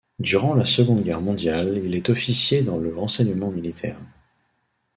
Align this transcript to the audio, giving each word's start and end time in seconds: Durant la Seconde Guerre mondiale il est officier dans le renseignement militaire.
Durant 0.17 0.55
la 0.55 0.65
Seconde 0.65 1.03
Guerre 1.03 1.21
mondiale 1.21 1.79
il 1.85 1.93
est 1.93 2.09
officier 2.09 2.63
dans 2.63 2.79
le 2.79 2.91
renseignement 2.95 3.51
militaire. 3.51 3.99